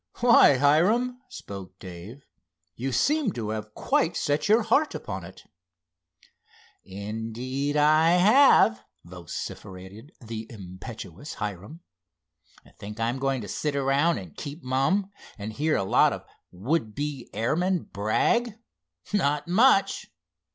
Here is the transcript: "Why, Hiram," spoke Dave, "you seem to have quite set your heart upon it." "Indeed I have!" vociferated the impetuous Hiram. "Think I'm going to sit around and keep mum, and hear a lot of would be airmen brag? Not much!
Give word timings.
"Why, 0.21 0.57
Hiram," 0.57 1.21
spoke 1.29 1.77
Dave, 1.77 2.25
"you 2.75 2.91
seem 2.91 3.33
to 3.33 3.49
have 3.49 3.75
quite 3.75 4.17
set 4.17 4.49
your 4.49 4.63
heart 4.63 4.95
upon 4.95 5.23
it." 5.23 5.43
"Indeed 6.83 7.77
I 7.77 8.13
have!" 8.13 8.83
vociferated 9.03 10.11
the 10.19 10.47
impetuous 10.49 11.35
Hiram. 11.35 11.81
"Think 12.79 12.99
I'm 12.99 13.19
going 13.19 13.41
to 13.41 13.47
sit 13.47 13.75
around 13.75 14.17
and 14.17 14.35
keep 14.35 14.63
mum, 14.63 15.11
and 15.37 15.53
hear 15.53 15.75
a 15.75 15.83
lot 15.83 16.13
of 16.13 16.25
would 16.49 16.95
be 16.95 17.29
airmen 17.31 17.83
brag? 17.83 18.57
Not 19.13 19.47
much! 19.47 20.07